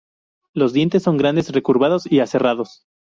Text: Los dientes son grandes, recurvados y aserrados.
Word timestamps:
Los 0.55 0.73
dientes 0.73 1.03
son 1.03 1.17
grandes, 1.17 1.51
recurvados 1.51 2.11
y 2.11 2.21
aserrados. 2.21 2.87